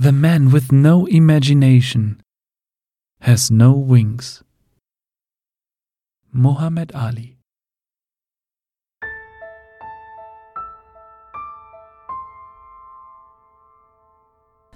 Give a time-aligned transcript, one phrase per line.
[0.00, 2.22] The man with no imagination
[3.20, 4.44] has no wings.
[6.32, 7.38] Muhammad Ali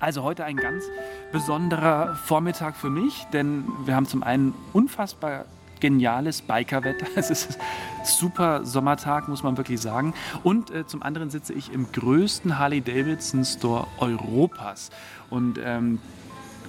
[0.01, 0.83] Also heute ein ganz
[1.31, 5.45] besonderer Vormittag für mich, denn wir haben zum einen unfassbar
[5.83, 7.07] geniales Bikerwetter.
[7.17, 7.59] Es ist
[8.05, 10.15] super Sommertag, muss man wirklich sagen.
[10.43, 14.91] Und äh, zum anderen sitze ich im größten Harley-Davidson Store Europas.
[15.29, 15.99] Und ähm,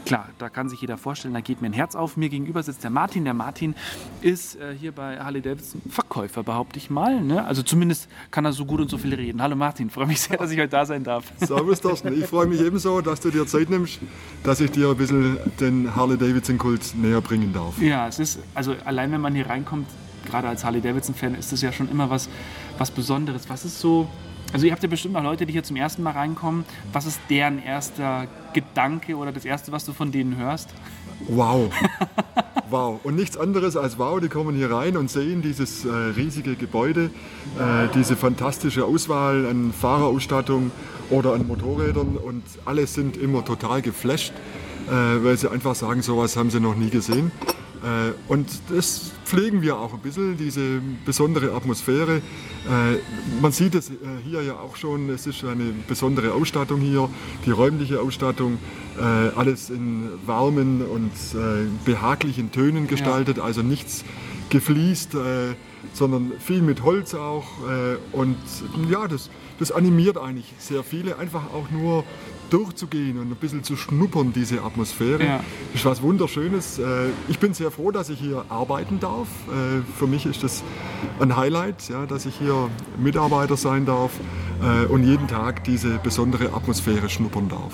[0.06, 2.18] Klar, da kann sich jeder vorstellen, da geht mir ein Herz auf.
[2.18, 3.24] Mir gegenüber sitzt der Martin.
[3.24, 3.76] Der Martin
[4.22, 7.22] ist äh, hier bei Harley Davidson Verkäufer, behaupte ich mal.
[7.22, 7.44] Ne?
[7.46, 9.42] Also zumindest kann er so gut und so viel reden.
[9.42, 11.32] Hallo Martin, freue mich sehr, dass ich heute da sein darf.
[11.40, 14.00] Servus Thorsten, ich freue mich ebenso, dass du dir Zeit nimmst,
[14.44, 17.82] dass ich dir ein bisschen den Harley Davidson Kult näher bringen darf.
[17.82, 19.88] Ja, es ist, also allein wenn man hier reinkommt,
[20.26, 22.30] gerade als Harley Davidson Fan, ist das ja schon immer was,
[22.78, 23.50] was Besonderes.
[23.50, 24.10] Was ist so
[24.54, 26.64] also ihr habt ja bestimmt noch Leute, die hier zum ersten Mal reinkommen.
[26.92, 30.70] Was ist deren erster Gedanke oder das Erste, was du von denen hörst?
[31.28, 31.72] Wow.
[32.70, 33.00] Wow.
[33.04, 37.12] Und nichts anderes als wow, die kommen hier rein und sehen dieses äh, riesige Gebäude,
[37.60, 40.72] äh, diese fantastische Auswahl an Fahrerausstattung
[41.12, 44.34] oder an Motorrädern und alle sind immer total geflasht,
[44.88, 44.92] äh,
[45.24, 47.32] weil sie einfach sagen, sowas haben sie noch nie gesehen.
[47.84, 52.18] Äh, und das pflegen wir auch ein bisschen, diese besondere Atmosphäre.
[52.18, 57.10] Äh, man sieht es äh, hier ja auch schon, es ist eine besondere Ausstattung hier,
[57.46, 58.58] die räumliche Ausstattung,
[59.36, 61.12] alles in warmen und
[61.84, 63.44] behaglichen Tönen gestaltet, ja.
[63.44, 64.06] also nichts
[64.52, 65.18] gefliest,
[65.94, 67.46] sondern viel mit Holz auch.
[68.12, 68.38] Und
[68.92, 72.04] ja, das, das animiert eigentlich sehr viele, einfach auch nur
[72.54, 75.24] durchzugehen und ein bisschen zu schnuppern, diese Atmosphäre.
[75.24, 75.44] Ja.
[75.74, 76.78] Ist was Wunderschönes.
[76.78, 79.28] Äh, ich bin sehr froh, dass ich hier arbeiten darf.
[79.48, 80.64] Äh, für mich ist das
[81.20, 84.12] ein Highlight, ja, dass ich hier Mitarbeiter sein darf
[84.62, 87.74] äh, und jeden Tag diese besondere Atmosphäre schnuppern darf.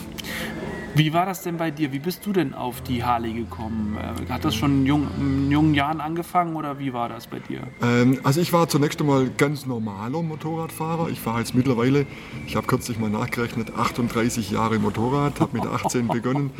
[0.96, 1.92] Wie war das denn bei dir?
[1.92, 3.98] Wie bist du denn auf die Harley gekommen?
[3.98, 7.40] Äh, hat das schon in, jung, in jungen Jahren angefangen oder wie war das bei
[7.40, 7.62] dir?
[7.82, 11.10] Ähm, also ich war zunächst einmal ganz normaler Motorradfahrer.
[11.10, 12.06] Ich fahre jetzt mittlerweile,
[12.48, 16.52] ich habe kürzlich mal nachgerechnet, 38 Jahre Motorrad, habe mit 18 begonnen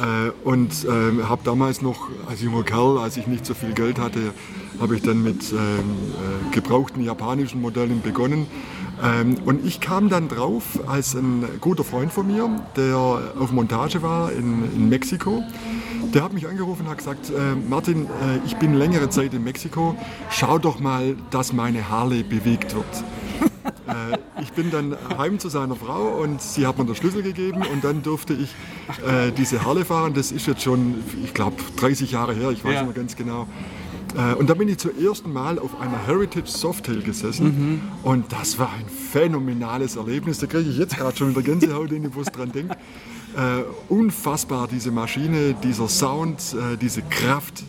[0.00, 3.98] äh, und äh, habe damals noch als junger Kerl, als ich nicht so viel Geld
[3.98, 4.32] hatte,
[4.80, 8.46] habe ich dann mit ähm, äh, gebrauchten japanischen Modellen begonnen
[9.04, 14.02] ähm, und ich kam dann drauf, als ein guter Freund von mir, der auf Montage
[14.02, 15.42] war in, in Mexiko,
[16.14, 19.44] der hat mich angerufen und hat gesagt, äh, Martin, äh, ich bin längere Zeit in
[19.44, 19.94] Mexiko,
[20.30, 22.84] schau doch mal, dass meine Harley bewegt wird.
[23.88, 27.62] äh, ich bin dann heim zu seiner Frau und sie hat mir den Schlüssel gegeben
[27.72, 28.54] und dann durfte ich
[29.06, 30.14] äh, diese Harley fahren.
[30.14, 32.82] Das ist jetzt schon, ich glaube, 30 Jahre her, ich weiß ja.
[32.84, 33.46] nicht mehr ganz genau.
[34.16, 37.80] Äh, und da bin ich zum ersten Mal auf einer Heritage Softail gesessen mhm.
[38.02, 40.38] und das war ein phänomenales Erlebnis.
[40.38, 42.76] Da kriege ich jetzt gerade schon wieder Gänsehaut, wenn ich bloß dran denke.
[43.36, 47.64] Äh, unfassbar, diese Maschine, dieser Sound, äh, diese Kraft.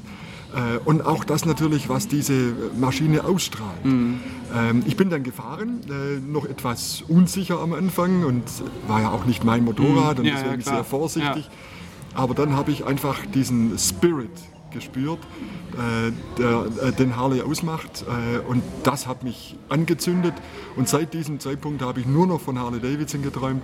[0.54, 3.84] Äh, und auch das natürlich, was diese Maschine ausstrahlt.
[3.84, 4.20] Mhm.
[4.56, 8.44] Ähm, ich bin dann gefahren, äh, noch etwas unsicher am Anfang und
[8.88, 10.26] war ja auch nicht mein Motorrad mhm.
[10.26, 11.46] und ja, deswegen ja, sehr vorsichtig.
[11.46, 12.22] Ja.
[12.22, 14.30] Aber dann habe ich einfach diesen Spirit
[14.76, 15.20] gespürt,
[15.74, 18.06] äh, der äh, den Harley ausmacht.
[18.08, 20.34] Äh, und das hat mich angezündet.
[20.76, 23.64] Und seit diesem Zeitpunkt habe ich nur noch von Harley Davidson geträumt.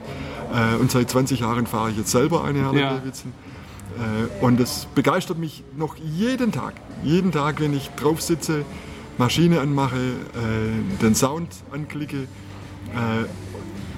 [0.80, 2.94] und seit 20 Jahren fahre ich jetzt selber eine Harley ja.
[2.96, 3.34] Davidson.
[4.42, 6.74] und es begeistert mich noch jeden Tag.
[7.04, 8.64] Jeden Tag, wenn ich drauf sitze,
[9.18, 10.14] Maschine anmache,
[11.02, 12.28] den Sound anklicke.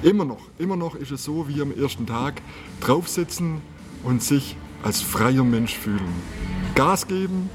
[0.01, 2.41] immer noch, immer noch ist es so wie am ersten Tag.
[2.81, 3.62] Drauf sitzen
[4.03, 6.14] und sich als freier Mensch fühlen.
[6.76, 7.50] Gas geben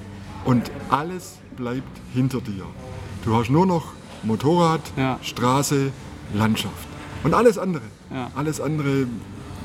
[0.44, 2.64] und alles bleibt hinter dir.
[3.24, 5.18] Du hast nur noch Motorrad, ja.
[5.22, 5.92] Straße,
[6.34, 6.88] Landschaft.
[7.22, 7.82] Und alles andere.
[8.10, 8.30] Ja.
[8.34, 9.06] Alles andere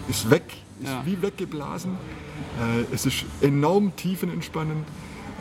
[0.07, 0.43] ist weg,
[0.81, 1.01] ist ja.
[1.05, 1.91] wie weggeblasen.
[1.93, 4.85] Äh, es ist enorm tiefenentspannend,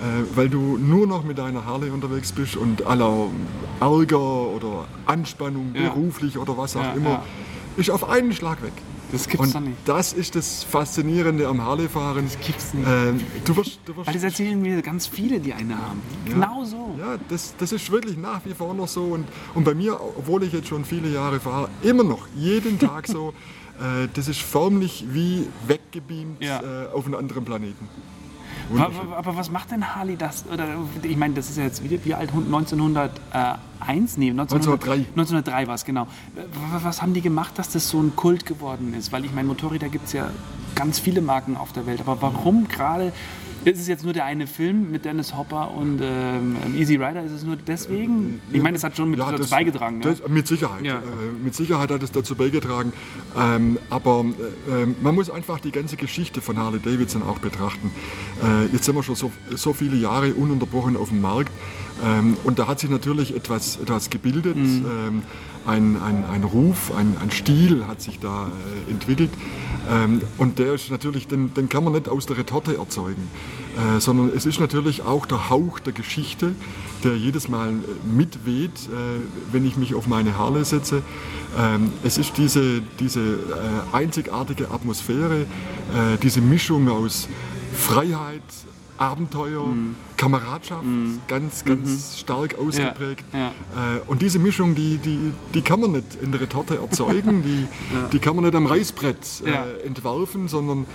[0.01, 3.29] äh, weil du nur noch mit deiner Harley unterwegs bist und aller
[3.81, 7.23] Ärger oder Anspannung, beruflich oder was auch immer,
[7.77, 8.73] ist auf einen Schlag weg.
[9.13, 9.77] Das gibt's und doch nicht.
[9.85, 12.25] Das ist das Faszinierende am Harley-Fahren.
[12.25, 12.87] Das gibt's nicht.
[12.89, 16.01] Ähm, du wirst, du wirst Weil das erzählen mir ganz viele, die eine haben.
[16.27, 16.97] Ja, genau so.
[16.99, 19.05] Ja, das, das ist wirklich nach wie vor noch so.
[19.05, 23.07] Und, und bei mir, obwohl ich jetzt schon viele Jahre fahre, immer noch, jeden Tag
[23.07, 23.35] so.
[23.81, 26.61] Äh, das ist förmlich wie weggebeamt ja.
[26.61, 27.89] äh, auf einen anderen Planeten.
[28.71, 30.45] Aber, aber, was macht denn Harley das?
[30.53, 30.67] Oder,
[31.03, 32.31] ich meine, das ist ja jetzt wie, wie alt?
[32.33, 34.17] 1901?
[34.17, 34.93] Nee, 1903.
[34.93, 36.07] 1903 war es, genau.
[36.83, 39.13] Was haben die gemacht, dass das so ein Kult geworden ist?
[39.13, 40.31] Weil ich meine, Motorräder gibt es ja
[40.75, 42.01] ganz viele Marken auf der Welt.
[42.01, 43.13] Aber warum gerade
[43.65, 47.23] Ist es jetzt nur der eine Film mit Dennis Hopper und ähm, Easy Rider?
[47.25, 48.41] Ist es nur deswegen?
[48.53, 49.99] Ich meine, es hat schon mit Ja, dazu beigetragen.
[50.01, 50.17] ne?
[50.29, 50.85] Mit Sicherheit.
[50.85, 50.97] Ja.
[50.97, 51.01] Äh,
[51.45, 52.93] mit Sicherheit hat es dazu beigetragen.
[53.39, 54.25] Ähm, aber
[54.69, 57.93] äh, äh, man muss einfach die ganze Geschichte von Harley Davidson auch betrachten.
[58.43, 61.53] Äh, jetzt sind wir schon so, so viele Jahre ununterbrochen auf dem Markt.
[62.05, 64.57] Ähm, und da hat sich natürlich etwas, etwas gebildet.
[64.57, 64.87] Mhm.
[64.87, 65.23] Ähm,
[65.67, 69.31] ein, ein, ein Ruf, ein, ein Stil hat sich da äh, entwickelt.
[69.91, 73.29] Ähm, und der ist natürlich, den, den kann man nicht aus der Retorte erzeugen,
[73.77, 76.55] äh, sondern es ist natürlich auch der Hauch der Geschichte,
[77.05, 77.73] der jedes Mal äh,
[78.13, 79.21] mitweht, äh,
[79.53, 81.03] wenn ich mich auf meine Harley setze.
[81.59, 87.29] Ähm, es ist diese, diese äh, einzigartige Atmosphäre, äh, diese Mischung aus
[87.75, 88.43] Freiheit,
[89.03, 89.67] Abenteuer,
[90.17, 90.85] Kameradschaft,
[91.27, 93.25] ganz, ganz stark ausgeprägt.
[93.33, 93.49] ja.
[93.49, 97.67] Äh, und diese Mischung, die, die, die kann man nicht in der Retorte erzeugen, die,
[98.13, 99.65] die kann man nicht am Reißbrett äh, Ja.
[99.85, 100.87] entwerfen, sondern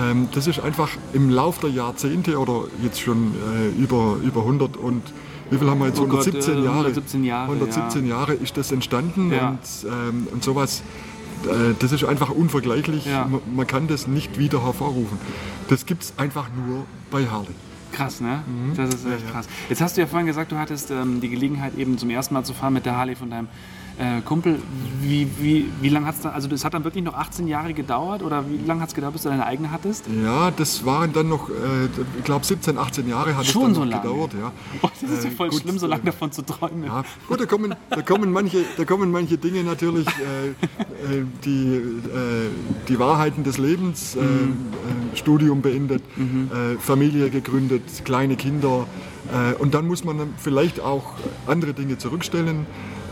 [0.00, 4.76] ähm, das ist einfach im Lauf der Jahrzehnte oder jetzt schon äh, über, über 100
[4.76, 5.02] und
[5.50, 6.00] wie viel haben wir jetzt?
[6.00, 6.78] Oh Gott, 117 äh, Jahre.
[6.78, 9.50] 117 Jahre, 117 Jahre ist das entstanden Ja.
[9.50, 9.58] und,
[9.90, 10.82] ähm, und sowas.
[11.44, 13.06] Äh, Das ist einfach unvergleichlich.
[13.06, 13.26] Ja.
[13.26, 15.18] Man, man kann das nicht wieder hervorrufen.
[15.68, 17.54] Das gibt es einfach nur bei Harley.
[17.92, 18.42] Krass, ne?
[18.76, 19.30] Das ist echt ja.
[19.30, 19.48] krass.
[19.68, 22.44] Jetzt hast du ja vorhin gesagt, du hattest ähm, die Gelegenheit eben zum ersten Mal
[22.44, 23.48] zu fahren mit der Harley von deinem
[23.98, 24.58] äh, Kumpel.
[25.00, 27.72] Wie, wie, wie lange hat es dann, also das hat dann wirklich noch 18 Jahre
[27.74, 30.04] gedauert oder wie lange hat es gedauert, bis du deine eigene hattest?
[30.22, 31.52] Ja, das waren dann noch, äh,
[32.18, 34.02] ich glaube 17, 18 Jahre hat Schon es so dann noch lange?
[34.14, 34.32] gedauert.
[34.34, 34.52] Ja.
[34.80, 36.84] Boah, das ist ja Äh, voll gut, schlimm, so lange äh, davon zu träumen.
[36.84, 40.54] Ja, gut, da kommen, da kommen, manche, da kommen manche Dinge natürlich, äh, äh,
[41.44, 42.50] die, äh,
[42.88, 48.86] die Wahrheiten des Lebens, äh, äh, Studium beendet, äh, Familie gegründet, kleine Kinder.
[49.32, 51.12] Äh, und dann muss man vielleicht auch
[51.46, 52.66] andere Dinge zurückstellen.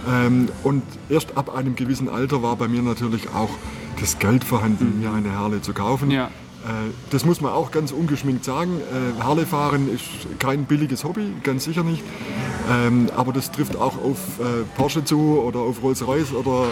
[0.08, 3.50] Ähm, und erst ab einem gewissen Alter war bei mir natürlich auch
[4.00, 6.10] das Geld vorhanden, mir eine Harley zu kaufen.
[6.10, 6.26] Ja.
[6.26, 8.80] Äh, Das muss man auch ganz ungeschminkt sagen.
[8.80, 10.04] Äh, Harley fahren ist
[10.38, 12.02] kein billiges Hobby, ganz sicher nicht.
[12.70, 16.32] Ähm, aber das trifft auch auf äh, Porsche zu oder auf Rolls-Royce.
[16.32, 16.66] Oder,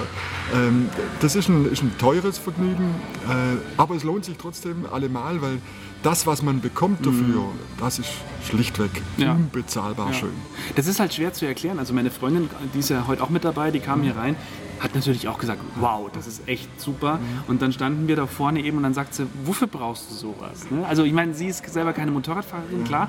[0.54, 0.88] ähm,
[1.20, 2.94] das ist ein, ist ein teures Vergnügen,
[3.28, 5.58] äh, aber es lohnt sich trotzdem allemal, weil
[6.02, 7.44] das, was man bekommt dafür,
[7.78, 8.10] das ist
[8.48, 9.22] schlichtweg Mhm.
[9.22, 9.32] Ja.
[9.32, 10.14] unbezahlbar Ja.
[10.14, 10.32] schön.
[10.76, 11.78] Das ist halt schwer zu erklären.
[11.78, 14.36] Also meine Freundin, die ist ja heute auch mit dabei, die kam hier rein,
[14.80, 17.20] hat natürlich auch gesagt, wow, das ist echt super.
[17.46, 20.68] Und dann standen wir da vorne eben und dann sagt sie, wofür brauchst du sowas?
[20.70, 20.84] Ne?
[20.86, 23.08] Also ich meine, sie ist selber keine Motorradfahrerin, klar.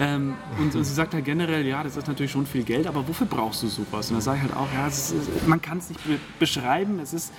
[0.00, 3.06] Ähm, und, und sie sagt halt generell, ja, das ist natürlich schon viel Geld, aber
[3.06, 4.08] wofür brauchst du sowas?
[4.10, 5.14] Und da sage ich halt auch, ja, ist,
[5.46, 6.98] man kann es nicht be beschreiben.
[7.02, 7.32] Es ist,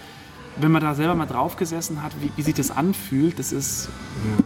[0.58, 3.90] wenn man da selber mal drauf gesessen hat, wie, wie sich das anfühlt, das ist,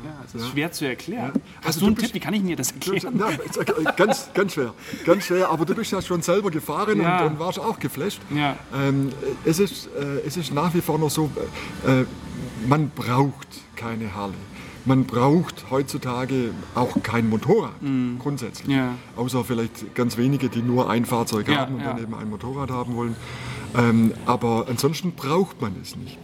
[0.04, 1.32] ja, es ist schwer zu erklären.
[1.58, 3.18] Hast Also du einen Tipp, wie kann ich mir das erklären?
[3.20, 4.74] Ja, äh, ganz, ganz schwer.
[5.06, 7.22] Ganz schwer, aber du bist ja schon selber gefahren Ja.
[7.26, 8.22] und, und warst auch geflasht.
[8.36, 8.56] Ja.
[8.76, 9.10] Ähm,
[9.46, 11.30] es, ist, äh, es ist nach wie vor noch so,
[11.88, 12.04] äh,
[12.68, 14.36] man braucht keine Harley.
[14.88, 17.74] Man braucht heutzutage auch kein Motorrad,
[18.20, 18.68] grundsätzlich.
[18.68, 18.74] Mhm.
[18.76, 18.90] Ja.
[19.16, 21.94] Außer vielleicht ganz wenige, die nur ein Fahrzeug Ja, haben und ja.
[21.94, 23.16] dann eben ein Motorrad haben wollen.
[23.78, 26.18] Ähm, aber ansonsten braucht man es nicht.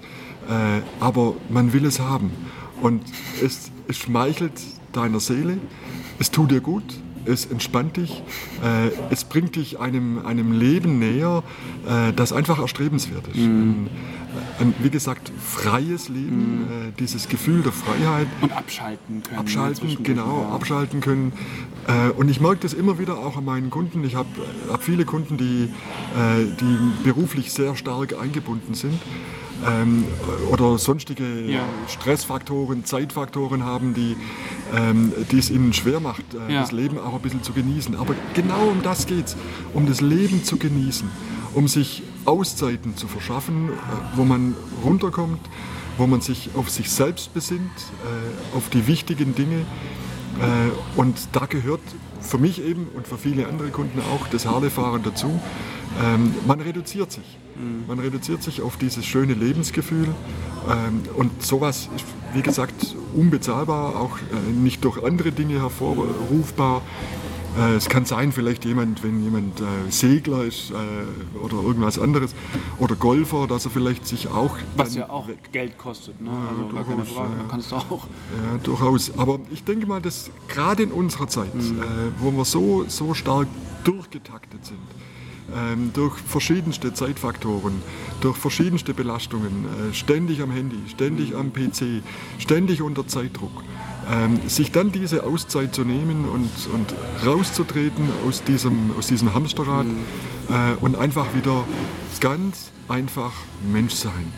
[0.50, 2.32] Äh, aber man will es haben.
[2.82, 3.04] Und
[3.44, 4.54] es, es schmeichelt
[4.92, 5.58] deiner Seele,
[6.20, 6.84] es tut dir gut,
[7.26, 8.24] es entspannt dich,
[8.64, 11.44] äh, es bringt dich einem, einem Leben näher,
[11.88, 13.38] äh, das einfach erstrebenswert ist.
[13.38, 13.90] Ein,
[14.60, 19.40] ein, wie gesagt, freies Leben, äh, dieses Gefühl der Freiheit, Und abschalten können.
[19.40, 20.56] abschalten, genau, ja.
[20.56, 21.34] abschalten können.
[21.88, 24.04] Äh, und ich merke das immer wieder auch an meinen Kunden.
[24.04, 24.30] Ich habe
[24.70, 29.00] hab viele Kunden, die, äh, die beruflich sehr stark eingebunden sind.
[29.68, 30.06] Ähm,
[30.52, 31.62] oder sonstige Ja.
[31.88, 34.16] Stressfaktoren, Zeitfaktoren haben, die,
[34.76, 36.62] ähm, es ihnen schwer macht, äh, Ja.
[36.62, 37.96] das Leben auch ein bisschen zu genießen.
[37.96, 39.36] Aber genau um das geht es,
[39.74, 41.08] um das Leben zu genießen,
[41.54, 43.72] um sich Auszeiten zu verschaffen, äh,
[44.16, 45.40] wo man runterkommt,
[45.98, 47.62] wo man sich auf sich selbst besinnt,
[48.04, 49.66] äh, auf die wichtigen Dinge.
[50.40, 51.82] Äh, und da gehört
[52.22, 55.40] für mich eben und für viele andere Kunden auch das Harley-Fahren dazu.
[56.04, 57.38] Ähm, man reduziert sich.
[57.88, 60.08] Man reduziert sich auf dieses schöne Lebensgefühl.
[60.70, 66.82] Ähm, und sowas ist, wie gesagt, unbezahlbar, auch äh, nicht durch andere Dinge hervorrufbar.
[67.60, 72.34] Äh, es kann sein, vielleicht jemand, wenn jemand äh, Segler ist äh, oder irgendwas anderes
[72.80, 74.58] oder Golfer, dass er vielleicht sich auch.
[74.78, 76.20] Was ja auch Geld kostet.
[76.22, 76.30] Ne?
[76.50, 77.32] also gar keine durchaus, Frage.
[77.38, 77.46] ja.
[77.50, 78.08] Kannst du auch.
[78.08, 79.12] ja, durchaus.
[79.18, 81.80] Aber ich denke mal, dass gerade in unserer Zeit, Mhm.
[81.80, 81.86] äh,
[82.20, 83.48] wo wir so, so stark
[83.84, 84.78] durchgetaktet sind,
[85.94, 87.82] durch verschiedenste Zeitfaktoren,
[88.22, 92.04] durch verschiedenste Belastungen, äh, ständig am Handy, ständig am PC,
[92.38, 93.64] ständig unter Zeitdruck,
[94.10, 96.96] ähm, sich dann diese Auszeit zu nehmen und, und
[97.26, 99.86] rauszutreten aus diesem, aus diesem Hamsterrad
[100.50, 101.66] äh, und einfach wieder
[102.20, 103.34] ganz einfach
[103.72, 104.32] Mensch sein.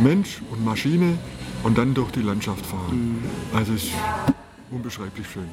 [0.00, 1.18] Mensch und Maschine
[1.62, 3.18] und dann durch die Landschaft fahren.
[3.54, 3.92] Also ich,
[4.70, 5.48] unbeschreiblich schön.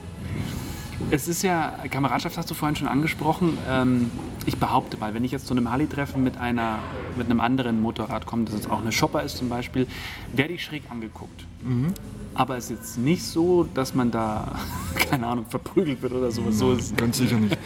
[1.12, 3.58] Es ist ja, Kameradschaft hast du vorhin schon angesprochen.
[3.70, 4.12] Ähm,
[4.46, 6.80] ich behaupte mal, wenn ich jetzt zu einem Harley-Treffen mit, einer,
[7.18, 9.88] mit einem anderen Motorrad komme, das jetzt auch eine Shopper ist zum Beispiel,
[10.34, 11.46] werde ich schräg angeguckt.
[11.64, 11.94] Mhm.
[12.36, 14.60] Aber es ist jetzt nicht so, dass man da,
[15.10, 16.58] keine Ahnung, verprügelt wird oder sowas.
[16.58, 17.58] So ist Ganz sicher nicht.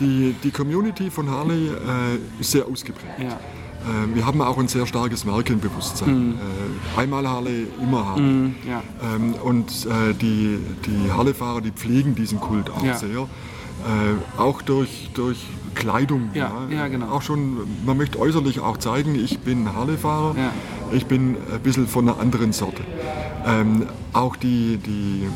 [0.00, 3.18] Die, die Community von Harley äh, ist sehr ausgeprägt.
[3.18, 3.38] Ja.
[3.86, 6.34] Äh, wir haben auch ein sehr starkes Markenbewusstsein.
[6.96, 8.22] Äh, einmal Harley, immer Harley.
[8.22, 8.82] Mhm, ja.
[9.14, 12.94] Ähm, und äh, die, die Harley-Fahrer, die pflegen diesen Kult auch Ja.
[12.96, 13.28] sehr.
[14.36, 16.30] Auch durch, durch Kleidung.
[16.34, 17.08] Ja, ja, genau.
[17.10, 20.50] Auch schon, man möchte äußerlich auch zeigen, ich bin Harley-Fahrer, Ja.
[20.92, 22.82] ich bin ein bisschen von einer anderen Sorte.
[23.46, 25.28] Ähm, auch die, die,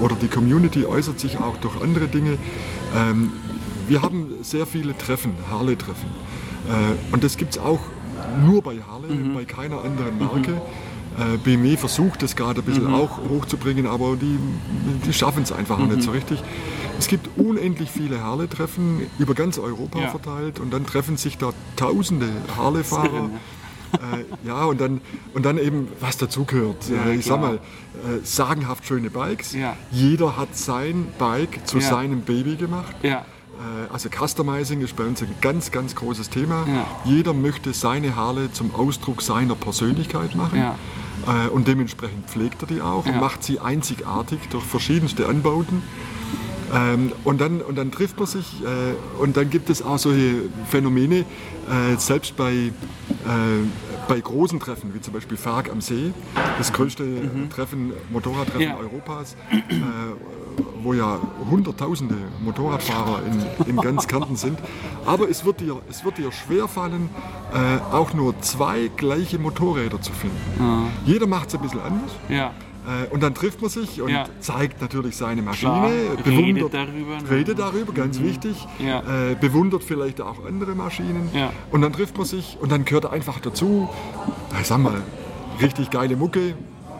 [0.00, 2.38] oder die Community äußert sich auch durch andere Dinge.
[2.96, 3.32] Ähm,
[3.88, 6.08] wir haben sehr viele Treffen, Harley-Treffen.
[6.68, 7.80] Äh, und das gibt es auch
[8.44, 9.34] nur bei Harley, Mhm.
[9.34, 10.60] bei keiner anderen Marke.
[11.18, 12.66] Äh, BMW versucht das gerade ein Mhm.
[12.66, 14.38] bisschen auch hochzubringen, aber die,
[15.06, 15.88] die schaffen es einfach Mhm.
[15.88, 16.42] nicht so richtig.
[16.98, 20.08] Es gibt unendlich viele Harley-Treffen über ganz Europa Ja.
[20.08, 23.30] verteilt und dann treffen sich da tausende Harley-Fahrer.
[23.94, 25.00] äh, ja, und dann,
[25.32, 26.88] und dann eben, was dazugehört.
[26.90, 27.52] Ja, äh, ich sag klar.
[27.52, 29.54] mal, äh, sagenhaft schöne Bikes.
[29.54, 29.74] Ja.
[29.90, 32.94] Jeder hat sein Bike zu seinem Baby gemacht.
[33.58, 36.66] Äh, Also Customizing ist bei uns ein ganz, ganz großes Thema.
[36.66, 36.86] Ja.
[37.04, 40.58] Jeder möchte seine Harley zum Ausdruck seiner Persönlichkeit machen.
[40.58, 40.76] Ja.
[41.26, 43.12] Äh, Und dementsprechend pflegt er die auch Ja.
[43.12, 45.82] und macht sie einzigartig durch verschiedenste Anbauten.
[46.74, 50.34] Ähm, und, dann, und dann trifft man sich äh, und dann gibt es auch solche
[50.68, 51.24] Phänomene, äh,
[51.96, 52.72] selbst bei, äh,
[54.08, 56.12] bei großen Treffen, wie zum Beispiel Farg am See,
[56.58, 57.04] das größte
[57.50, 58.76] Treffen, Motorradtreffen Ja.
[58.76, 59.74] Europas, äh,
[60.82, 61.18] wo ja
[61.50, 64.58] Hunderttausende Motorradfahrer in, in ganz Kärnten sind.
[65.04, 67.08] Aber es wird dir, es wird dir schwerfallen,
[67.52, 70.36] äh, auch nur zwei gleiche Motorräder zu finden.
[71.04, 72.10] Jeder macht es ein bisschen anders.
[72.28, 72.52] ja.
[72.86, 74.26] Äh, Und dann trifft man sich und Ja.
[74.40, 77.30] zeigt natürlich seine Maschine, Klar, bewundert, redet darüber, ne?
[77.30, 79.00] redet darüber, ganz wichtig, Ja.
[79.30, 81.52] äh, bewundert vielleicht auch andere Maschinen Ja.
[81.72, 83.88] und dann trifft man sich und dann gehört einfach dazu,
[84.60, 85.02] ich sag mal,
[85.60, 86.54] richtig geile Mucke,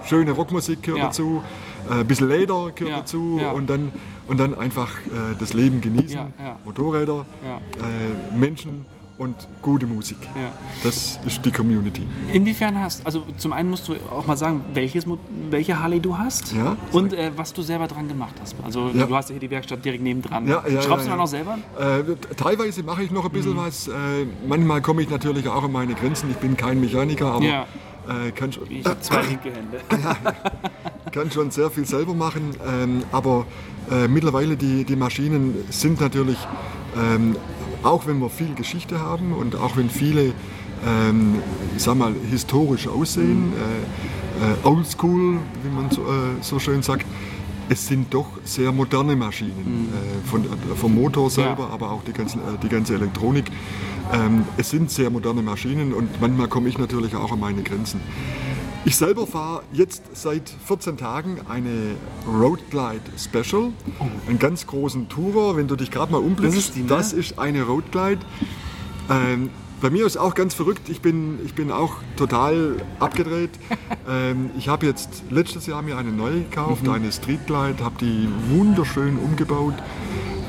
[0.07, 1.43] schöne Rockmusik gehört dazu,
[1.89, 3.93] äh, ein bisschen Leder gehört dazu und dann,
[4.27, 6.19] und dann einfach äh, das Leben genießen.
[6.65, 8.85] Motorräder, äh, Menschen
[9.19, 10.19] und gute Musik.
[10.35, 10.53] Ja.
[10.83, 12.03] Das ist die Community.
[12.33, 15.07] Inwiefern hast, also zum einen musst du auch mal sagen, welches,
[15.51, 16.77] welche Harley du hast Ja.
[16.93, 18.55] und äh, was du selber dran gemacht hast.
[18.63, 19.07] Also Ja.
[19.07, 20.47] du hast ja hier die Werkstatt direkt nebendran.
[20.47, 21.59] Ja, ja, Schraubst du dann auch selber?
[21.79, 22.03] Äh,
[22.37, 23.35] teilweise mache ich noch ein Mhm.
[23.35, 23.89] bisschen was.
[23.89, 23.93] Äh,
[24.47, 26.31] manchmal komme ich natürlich auch an meine Grenzen.
[26.31, 29.81] Ich bin kein Mechaniker, aber äh, kann, schon, Ich habe zwei linke Hände.
[31.13, 32.51] kann schon sehr viel selber machen.
[32.69, 33.47] Ähm, aber
[33.91, 36.39] äh, mittlerweile die, die Maschinen sind natürlich,
[36.97, 37.37] ähm,
[37.87, 40.33] auch wenn wir viel Geschichte haben und auch wenn viele,
[40.87, 41.37] ähm,
[41.77, 47.07] ich sag mal, historisch aussehen, äh, äh, oldschool, wie man so, äh, so schön sagt,
[47.69, 51.71] es sind doch sehr moderne Maschinen, äh, von, äh, vom Motor selber, Ja.
[51.75, 53.47] aber auch die, ganzen, äh, die ganze Elektronik.
[54.13, 58.01] Ähm, es sind sehr moderne Maschinen und manchmal komme ich natürlich auch an meine Grenzen.
[58.87, 63.73] Ich selber fahre jetzt seit 14 Tagen eine Road Glide Special,
[64.29, 65.57] einen ganz großen Tourer.
[65.57, 66.87] Wenn du dich gerade mal umblickst, Das ist die, ne?
[66.87, 68.21] das ist eine Road Glide.
[69.11, 69.51] Ähm,
[69.81, 73.51] bei mir ist auch ganz verrückt, ich bin, ich bin auch total abgedreht.
[74.09, 76.91] ähm, ich habe jetzt letztes Jahr mir eine neue gekauft, Mhm.
[76.91, 79.75] eine Street Glide, habe die wunderschön umgebaut.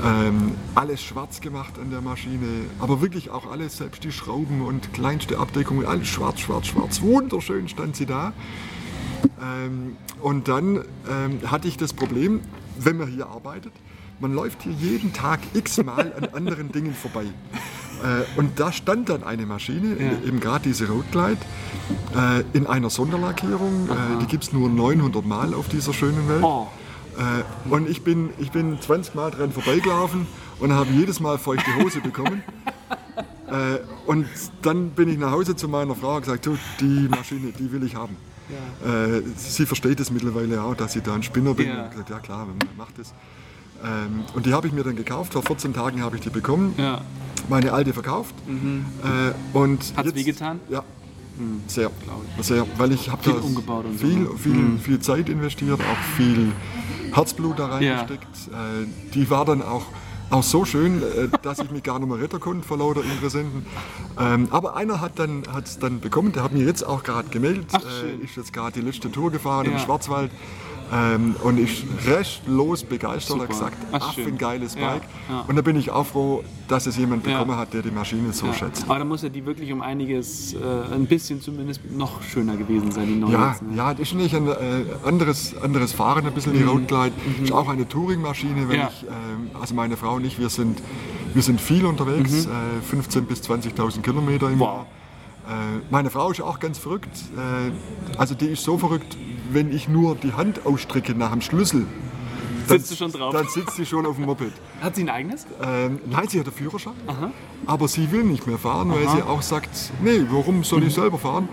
[0.06, 2.48] Ähm, alles schwarz gemacht an der Maschine,
[2.80, 7.02] aber wirklich auch alles, selbst die Schrauben und kleinste Abdeckungen, alles schwarz, schwarz, schwarz.
[7.02, 8.34] Wunderschön stand sie da.
[9.42, 12.42] Ähm, und dann ähm, hatte ich das Problem,
[12.78, 13.74] wenn man hier arbeitet,
[14.20, 17.26] man läuft hier jeden Tag x-mal an anderen Dingen vorbei.
[18.04, 20.28] Äh, und da stand dann eine Maschine, Ja.
[20.28, 21.38] eben gerade diese Road Glide,
[22.16, 23.90] äh, in einer Sonderlackierung.
[23.90, 26.44] Äh, die gibt es nur 900 Mal auf dieser schönen Welt.
[26.44, 26.68] Oh.
[27.18, 30.28] Äh, und ich bin, ich bin 20 Mal dran vorbeigelaufen
[30.60, 32.44] und habe jedes Mal feuchte Hose bekommen.
[33.48, 34.28] äh, und
[34.62, 37.84] dann bin ich nach Hause zu meiner Frau und gesagt, du, die Maschine, die will
[37.84, 38.16] ich haben.
[38.86, 41.68] Äh, sie versteht es mittlerweile auch, dass ich da ein Spinner bin.
[41.68, 41.88] Ja.
[41.88, 43.14] Gesagt, ja klar, man macht es.
[43.84, 45.34] Ähm, und die habe ich mir dann gekauft.
[45.34, 46.74] Vor 14 Tagen habe ich die bekommen.
[46.78, 47.02] Ja.
[47.50, 48.34] Meine alte verkauft.
[48.48, 50.60] Äh, und Hat's jetzt- wehgetan?
[50.70, 50.84] Ja,
[51.68, 51.92] sehr.
[52.42, 52.66] sehr.
[52.78, 54.30] Weil ich habe Viel da umgebaut und so, viel, ne?
[54.38, 56.52] viel, viel Zeit investiert, auch viel
[57.14, 58.28] Herzblut da reingesteckt.
[58.50, 59.86] Äh, die war dann auch,
[60.30, 63.66] auch so schön, äh, dass ich mich gar nicht mehr retten konnte vor lauter Interessenten.
[64.20, 67.68] Ähm, aber einer hat dann hat's dann bekommen, der hat mir jetzt auch gerade gemeldet,
[67.72, 69.72] Ach, äh, ist jetzt gerade die letzte Tour gefahren Ja.
[69.74, 70.32] im Schwarzwald.
[70.94, 74.28] Ähm, und ich restlos begeistert habe gesagt, Ach, ach, schön.
[74.28, 75.02] ein geiles Ja, Bike.
[75.30, 75.44] ja.
[75.48, 77.40] Und da bin ich auch froh, dass es jemand Ja.
[77.40, 78.54] bekommen hat, der die Maschine so Ja.
[78.54, 78.86] schätzt.
[78.88, 80.58] Aber da muss ja die wirklich um einiges, äh,
[80.94, 83.34] ein bisschen zumindest noch schöner gewesen sein, die neue.
[83.34, 83.76] Ja, jetzt, ne?
[83.76, 84.54] ja, das ist nicht ein äh,
[85.06, 87.12] anderes, anderes Fahren, ein bisschen die Road Glide.
[87.44, 88.82] Ist auch eine Touringmaschine, wenn Mhm.
[88.82, 88.90] Ja.
[88.90, 90.82] ich, ähm, also meine Frau und ich, wir sind,
[91.34, 92.50] wir sind viel unterwegs, äh,
[92.82, 94.60] 15.000 bis 20.000 Kilometer im Mhm.
[94.60, 94.68] Wow.
[94.68, 94.86] Jahr.
[95.50, 97.08] Äh, meine Frau ist auch ganz verrückt.
[97.38, 99.16] Äh, also die ist so verrückt,
[99.52, 101.86] wenn ich nur die Hand ausstrecke nach dem Schlüssel.
[102.68, 103.34] Dann, Sitzt du schon drauf?
[103.34, 104.52] Dann sitzt sie schon auf dem Moped.
[104.82, 105.46] Hat sie ein eigenes?
[105.64, 106.94] Ähm, nein, sie hat einen Führerschein,
[107.66, 109.70] aber sie will nicht mehr fahren, weil sie auch sagt,
[110.04, 110.88] nee, warum soll Mhm.
[110.88, 111.48] ich selber fahren?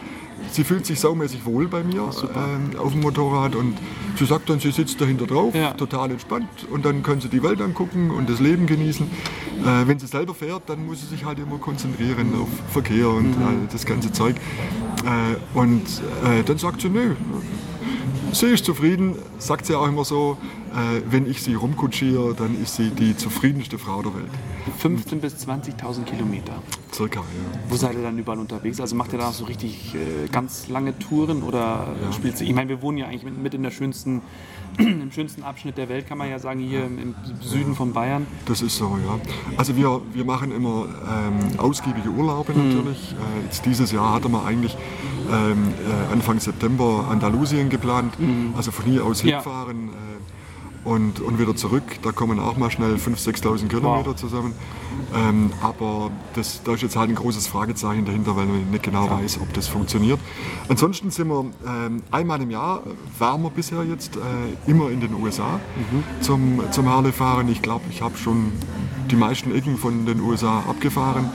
[0.51, 2.03] Sie fühlt sich saumäßig wohl bei mir
[2.35, 3.77] ähm, auf dem Motorrad und
[4.19, 5.73] sie sagt dann, sie sitzt dahinter drauf, Ja.
[5.73, 9.07] total entspannt und dann kann sie die Welt angucken und das Leben genießen.
[9.65, 13.39] Äh, wenn sie selber fährt, dann muss sie sich halt immer konzentrieren auf Verkehr und
[13.39, 13.65] Mhm.
[13.67, 14.35] äh, das ganze Zeug.
[15.05, 15.83] Äh, und
[16.25, 17.15] äh, dann sagt sie, nö,
[18.33, 20.37] Sie ist zufrieden, sagt sie auch immer so,
[20.75, 24.31] äh, wenn ich sie rumkutschiere, dann ist sie die zufriedenste Frau der Welt.
[24.83, 26.55] 15.000 bis 20.000 Kilometer.
[26.93, 27.59] Circa, ja.
[27.69, 28.81] Wo seid ihr dann überall unterwegs?
[28.81, 32.49] Also macht ihr da so richtig äh, ganz lange Touren oder spielt ihr?
[32.49, 34.23] Ich meine, wir wohnen ja eigentlich mit, in der schönsten,
[34.79, 38.27] im schönsten Abschnitt der Welt, kann man ja sagen, hier im, Süden von Bayern.
[38.47, 39.21] Das ist so, ja.
[39.57, 43.13] Also wir, wir machen immer ähm, ausgiebige Urlaube natürlich.
[43.13, 44.77] Äh, jetzt dieses Jahr hatte man eigentlich
[45.33, 45.75] ähm,
[46.09, 48.15] äh, Anfang September Andalusien geplant.
[48.57, 49.37] Also von hier aus Ja.
[49.37, 50.14] hinfahren äh,
[50.85, 51.83] und, und wieder zurück.
[52.03, 54.17] Da kommen auch mal schnell 5.000, 6.000 Kilometer Wow.
[54.17, 54.53] zusammen.
[55.15, 59.09] Ähm, aber das, da ist jetzt halt ein großes Fragezeichen dahinter, weil man nicht genau
[59.11, 60.19] weiß, ob das funktioniert.
[60.69, 62.83] Ansonsten sind wir ähm, einmal im Jahr,
[63.19, 64.21] waren wir bisher jetzt äh,
[64.71, 65.59] immer in den USA
[66.21, 67.49] zum, zum Harley-Fahren.
[67.49, 68.53] Ich glaube, ich habe schon
[69.11, 71.31] die meisten Ecken von den USA abgefahren.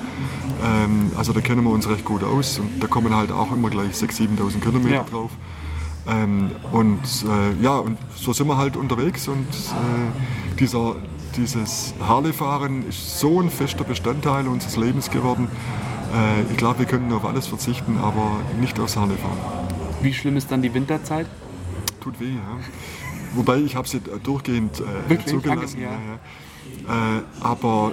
[0.63, 3.69] Ähm, also da kennen wir uns recht gut aus und da kommen halt auch immer
[3.69, 5.03] gleich 6.000, 7.000 Kilometer Ja.
[5.03, 5.31] drauf.
[6.07, 10.95] Ähm, und äh, ja, und so sind wir halt unterwegs und äh, dieser,
[11.35, 15.47] dieses Harley-Fahren ist so ein fester Bestandteil unseres Lebens geworden.
[16.13, 19.37] Äh, ich glaube, wir können auf alles verzichten, aber nicht aufs Harley-Fahren.
[20.01, 21.27] Wie schlimm ist dann die Winterzeit?
[21.99, 22.57] Tut weh, ja.
[23.35, 25.27] Wobei ich habe sie durchgehend äh, Wirklich?
[25.27, 25.81] zugelassen.
[25.81, 25.91] Danke, ja.
[25.91, 27.17] ja, ja.
[27.17, 27.91] Äh, aber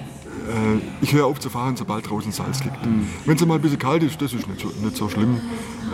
[1.00, 2.84] ich höre auf zu fahren, sobald draußen Salz liegt.
[2.84, 3.08] Mhm.
[3.24, 5.40] Wenn es mal ein bisschen kalt ist, das ist nicht so, nicht so schlimm.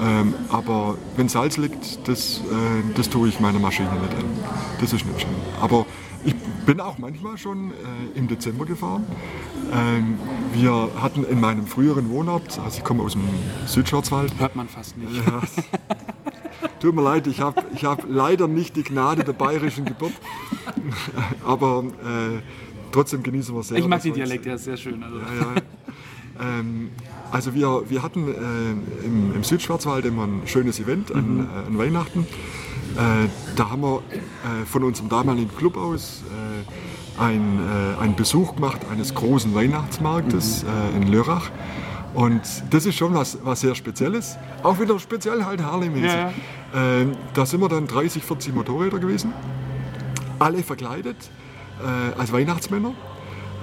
[0.02, 2.42] Ähm, aber wenn Salz liegt, das, äh,
[2.94, 4.24] das tue ich meiner Maschine nicht an.
[4.80, 5.34] Das ist nicht schlimm.
[5.60, 5.86] Aber
[6.24, 6.34] ich
[6.66, 9.04] bin auch manchmal schon äh, im Dezember gefahren.
[9.72, 10.18] Ähm,
[10.52, 13.24] wir hatten in meinem früheren Wohnort, also ich komme aus dem
[13.66, 15.14] Südschwarzwald, Hört man fast nicht.
[15.26, 15.42] ja.
[16.80, 20.12] Tut mir leid, ich habe ich hab leider nicht die Gnade der bayerischen Geburt.
[21.46, 22.40] Aber äh,
[22.92, 23.78] trotzdem genießen wir sehr.
[23.78, 25.02] Ich mag den Dialekt, der ist sehr schön.
[25.02, 25.16] Also.
[25.18, 26.58] Ja, ja.
[26.60, 26.90] Ähm,
[27.30, 31.40] also wir, wir hatten äh, im, im Südschwarzwald immer ein schönes Event an, Mhm.
[31.40, 32.20] äh, an Weihnachten.
[32.96, 36.22] Äh, da haben wir äh, von unserem damaligen Club aus
[37.18, 37.58] äh, ein,
[37.98, 41.50] äh, einen Besuch gemacht eines großen Weihnachtsmarktes äh, in Lörrach.
[42.14, 44.36] Und das ist schon was, was sehr Spezielles.
[44.62, 46.10] Auch wieder speziell halt Harley-mäßig.
[46.12, 46.32] Ja,
[46.74, 49.32] Äh, da sind wir dann 30, 40 Motorräder gewesen.
[50.38, 51.16] Alle verkleidet
[51.82, 52.90] äh, als Weihnachtsmänner.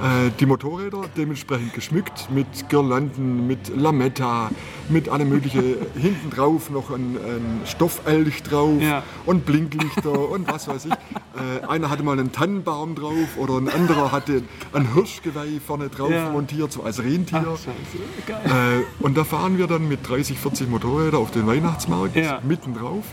[0.02, 4.50] Äh, die Motorräder dementsprechend geschmückt mit Girlanden, mit Lametta,
[4.88, 5.60] mit allem mögliche.
[5.96, 9.04] Hinten drauf noch ein, ein Stoffelch drauf Ja.
[9.26, 10.94] und Blinklichter und was weiß ich.
[10.94, 16.12] Äh, einer hatte mal einen Tannenbaum drauf oder ein anderer hatte ein Hirschgeweih vorne drauf
[16.12, 16.30] Ja.
[16.30, 17.46] montiert, so als Rentier.
[17.46, 18.46] Ach.
[18.46, 22.40] Äh, und da fahren wir dann mit 30, 40 Motorrädern auf den Weihnachtsmarkt Ja.
[22.48, 23.04] mitten drauf.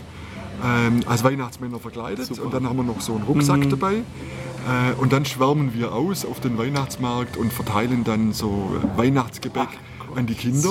[0.65, 2.25] Ähm, als Weihnachtsmänner verkleidet.
[2.27, 2.43] Super.
[2.45, 3.97] Und dann haben wir noch so einen Rucksack dabei.
[4.67, 9.69] Äh, und dann schwärmen wir aus auf den Weihnachtsmarkt und verteilen dann so Weihnachtsgebäck
[10.15, 10.69] an die Kinder.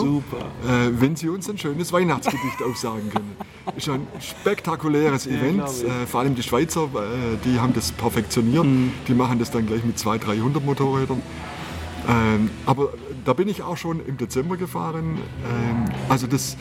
[0.67, 3.37] Äh, wenn sie uns ein schönes Weihnachtsgedicht aufsagen können.
[3.77, 5.63] Ist ein spektakuläres Event.
[5.63, 8.65] Äh, vor allem die Schweizer, äh, die haben das perfektioniert.
[8.65, 8.93] Mhm.
[9.09, 11.23] Die machen das dann gleich mit 200, 300 Motorrädern.
[12.09, 12.91] Ähm, aber
[13.25, 15.19] da bin ich auch schon im Dezember gefahren.
[15.45, 16.55] Ähm, also das,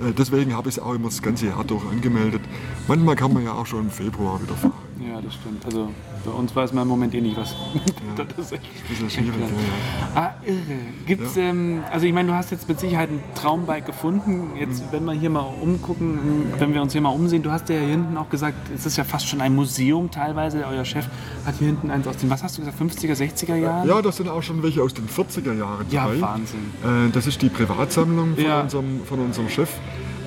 [0.00, 2.42] äh, deswegen habe ich es auch immer das ganze Jahr durch angemeldet.
[2.86, 4.91] Manchmal kann man ja auch schon im Februar wieder fahren.
[5.08, 5.64] Ja, das stimmt.
[5.66, 5.88] Also
[6.24, 7.54] bei uns weiß man im Moment eh nicht, was.
[8.16, 9.32] das ist Das ist schwierig.
[9.40, 10.20] Ja, ja.
[10.20, 10.78] Ah, irre.
[11.06, 14.50] Gibt's, ähm, also ich meine, du hast jetzt mit Sicherheit ein Traumbike gefunden.
[14.58, 17.76] Jetzt, wenn wir hier mal umgucken, wenn wir uns hier mal umsehen, du hast ja
[17.78, 20.64] hier hinten auch gesagt, es ist ja fast schon ein Museum teilweise.
[20.66, 21.06] Euer Chef
[21.44, 23.88] hat hier hinten eins aus den, was hast du gesagt, 50er, 60er Jahren?
[23.88, 26.20] Ja, das sind auch schon welche aus den 40er Jahren Ja, dabei.
[26.20, 26.60] Wahnsinn.
[26.84, 28.60] Äh, Das ist die Privatsammlung von, Ja.
[28.60, 29.70] unserem, von unserem Chef.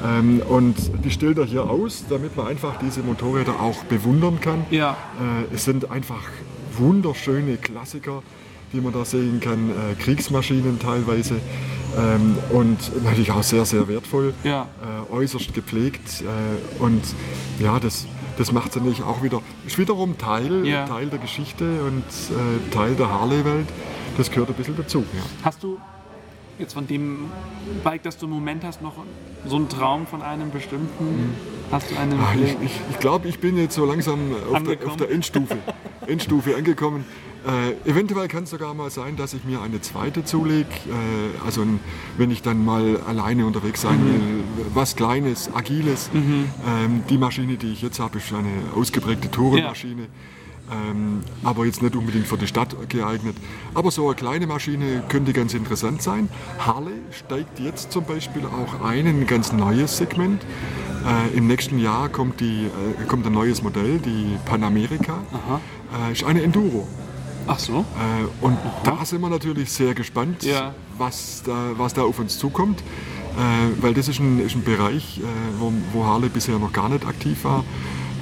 [0.05, 4.65] Ähm, Und die stellt er hier aus, damit man einfach diese Motorräder auch bewundern kann.
[4.69, 4.97] Ja.
[5.51, 6.23] Äh, Es sind einfach
[6.77, 8.21] wunderschöne Klassiker,
[8.73, 9.69] die man da sehen kann.
[9.69, 11.35] Äh, Kriegsmaschinen teilweise.
[11.97, 14.33] Ähm, Und natürlich auch sehr, sehr wertvoll.
[14.43, 14.67] Ja.
[15.09, 16.21] Äh, Äußerst gepflegt.
[16.21, 17.01] Äh, Und
[17.59, 18.05] ja, das,
[18.37, 20.85] das macht es natürlich auch wieder, ist wiederum Teil, Ja.
[20.85, 23.67] Teil der Geschichte und äh, Teil der Harley-Welt.
[24.17, 24.99] Das gehört ein bisschen dazu.
[25.15, 25.21] Ja.
[25.43, 25.77] Hast du
[26.59, 27.25] jetzt von dem
[27.83, 28.93] Bike, das du im Moment hast, noch
[29.47, 31.35] so einen Traum von einem bestimmten?
[31.71, 34.19] Hast du einen Ah, Ich, ich, ich glaube, ich bin jetzt so langsam
[34.51, 35.57] auf der, auf der Endstufe,
[36.07, 37.05] Endstufe angekommen.
[37.47, 40.67] Äh, eventuell kann es sogar mal sein, dass ich mir eine zweite zulege.
[40.87, 41.63] Äh, also
[42.17, 44.07] wenn ich dann mal alleine unterwegs sein Mhm.
[44.57, 46.09] will, was Kleines, Agiles.
[46.13, 50.07] Ähm, die Maschine, die ich jetzt habe, ist eine ausgeprägte Tourenmaschine.
[50.71, 53.35] Ähm, aber jetzt nicht unbedingt für die Stadt geeignet.
[53.75, 56.27] Aber so eine kleine Maschine könnte ganz interessant sein.
[56.59, 60.41] Harley steigt jetzt zum Beispiel auch ein in ein ganz neues Segment.
[61.33, 65.19] Äh, Im nächsten Jahr kommt, die, äh, kommt ein neues Modell, die Panamerika.
[66.07, 66.87] Äh, ist eine Enduro.
[67.47, 67.81] Ach so.
[67.81, 70.73] Äh, und da sind wir natürlich sehr gespannt, Ja.
[70.97, 72.79] was, da, was da auf uns zukommt.
[73.37, 75.23] Äh, weil das ist ein, ist ein Bereich, äh,
[75.59, 77.63] wo, wo Harley bisher noch gar nicht aktiv war.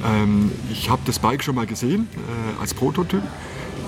[0.06, 3.22] Ähm, ich habe das Bike schon mal gesehen äh, als Prototyp.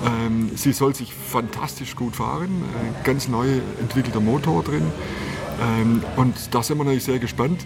[0.04, 2.62] Ähm, sie soll sich fantastisch gut fahren.
[2.74, 3.46] Äh, ganz neu
[3.80, 4.82] entwickelter Motor drin.
[5.80, 7.62] Ähm, und da sind wir natürlich sehr gespannt.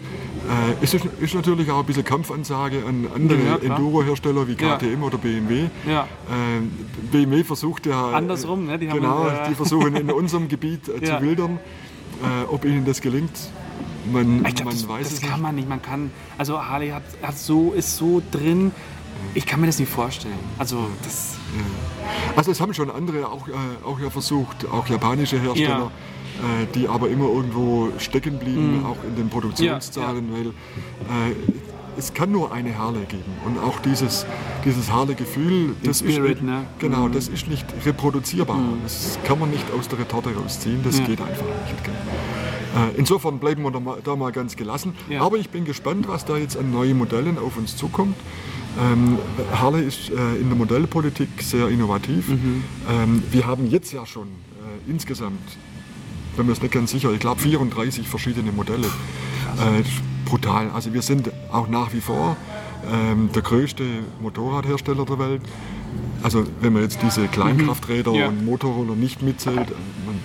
[0.49, 3.57] Äh, es ist, ist natürlich auch ein bisschen Kampfansage an andere Ja.
[3.57, 4.77] Enduro-Hersteller wie Ja.
[4.77, 5.65] KTM oder BMW.
[5.87, 6.07] Ja.
[6.31, 6.71] Ähm,
[7.11, 8.11] BMW versucht ja.
[8.11, 8.79] Andersrum, ne?
[8.79, 11.19] Die haben genau, äh, die versuchen in unserem Gebiet äh, Ja.
[11.19, 11.59] zu wildern.
[12.23, 13.31] Äh, ob ihnen das gelingt,
[14.13, 15.43] man, Ich glaube, man das, weiß das es kann nicht.
[15.43, 15.69] man nicht.
[15.69, 18.73] Man kann, also Harley hat, hat so, ist so drin.
[19.35, 20.39] Ich kann mir das nicht vorstellen.
[20.59, 21.37] Also das,
[22.37, 23.53] Also es haben schon andere auch, äh,
[23.85, 25.91] auch ja versucht, auch japanische Hersteller,
[26.39, 31.35] äh, die aber immer irgendwo stecken blieben, auch in den Produktionszahlen, weil äh,
[31.99, 33.25] es kann nur eine Harley geben.
[33.45, 34.25] Und auch dieses,
[34.65, 36.65] dieses Harley-Gefühl, das, Spirit, ist, ne?
[36.79, 38.59] genau, das ist nicht reproduzierbar.
[38.83, 41.05] Das kann man nicht aus der Retorte rausziehen, das Ja.
[41.05, 41.85] geht einfach nicht.
[41.85, 41.95] Gell?
[42.77, 43.73] Äh, Insofern bleiben wir
[44.05, 44.95] da mal, ganz gelassen.
[45.09, 45.23] Ja.
[45.23, 48.17] Aber ich bin gespannt, was da jetzt an neuen Modellen auf uns zukommt.
[48.81, 49.19] Ähm,
[49.55, 52.29] Harley ist äh, in der Modellpolitik sehr innovativ.
[52.29, 52.63] Mhm.
[52.89, 55.41] Ähm, wir haben jetzt ja schon äh, insgesamt,
[56.37, 58.87] bin mir jetzt nicht ganz sicher, ich glaube 34 verschiedene Modelle.
[58.87, 59.83] Äh,
[60.25, 60.71] brutal.
[60.73, 62.37] Also wir sind auch nach wie vor
[62.93, 63.83] ähm, der größte
[64.23, 65.43] Motorradhersteller der Welt.
[66.23, 68.17] Also wenn man jetzt diese Kleinkrafträder Mhm.
[68.17, 68.29] Ja.
[68.29, 69.75] und Motorroller nicht mitzählt, äh,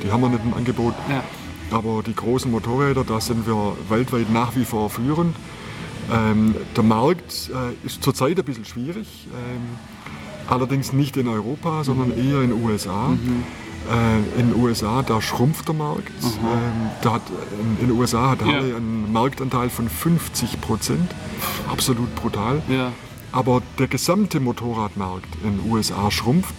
[0.04, 0.94] die haben wir nicht im Angebot.
[1.10, 1.24] ja.
[1.72, 5.36] Aber die großen Motorräder, da sind wir weltweit nach wie vor führend.
[6.14, 9.62] Ähm, der Markt äh, ist zurzeit ein bisschen schwierig, ähm,
[10.48, 13.10] allerdings nicht in Europa, sondern eher in den USA.
[13.92, 16.10] Äh, in den USA, da schrumpft der Markt.
[16.24, 17.22] Ähm, da hat,
[17.60, 18.78] in, in den USA hat Harley Ja.
[18.78, 21.12] einen Marktanteil von 50 Prozent.
[21.72, 22.62] Absolut brutal.
[22.70, 22.92] Ja.
[23.36, 26.56] Aber der gesamte Motorradmarkt in den USA schrumpft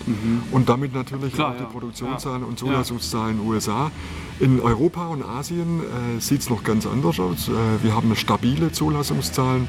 [0.53, 1.69] und damit natürlich Klar, auch die ja.
[1.71, 2.47] Produktionszahlen Ja.
[2.49, 3.91] und Zulassungszahlen in den USA.
[4.41, 7.49] In Europa und Asien äh, sieht es noch ganz anders aus.
[7.49, 9.67] Äh, wir haben stabile Zulassungszahlen.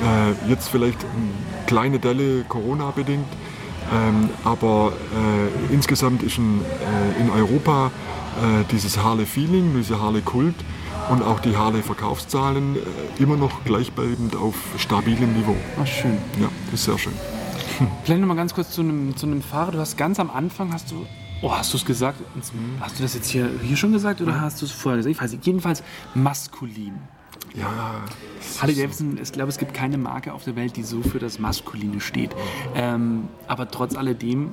[0.00, 1.30] Äh, jetzt vielleicht ähm,
[1.66, 3.26] kleine Delle Corona-bedingt.
[3.92, 4.92] Ähm, aber
[5.70, 6.60] äh, insgesamt ist ein,
[7.18, 7.90] äh, in Europa
[8.40, 10.54] äh, dieses Harley-Feeling, diese Harley-Kult
[11.12, 15.56] und auch die Harley-Verkaufszahlen äh, immer noch gleichbleibend auf stabilem Niveau.
[15.78, 16.16] Ach, schön.
[16.40, 17.12] Ja, ist sehr schön.
[18.04, 19.72] Vielleicht noch mal ganz kurz zu einem, zu einem Fahrer.
[19.72, 21.06] Du hast ganz am Anfang, hast du,
[21.42, 22.18] oh, hast du es gesagt?
[22.80, 25.14] Hast du das jetzt hier, hier schon gesagt oder hast du es vorher gesagt?
[25.14, 25.44] Ich weiß nicht.
[25.44, 25.82] Jedenfalls
[26.14, 26.94] maskulin.
[27.54, 28.00] Ja,
[28.62, 31.38] Harley Davidson, ich glaube, es gibt keine Marke auf der Welt, die so für das
[31.38, 32.30] Maskuline steht.
[32.74, 34.52] Ähm, aber trotz alledem